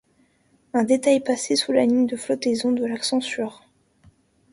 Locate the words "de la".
2.71-2.99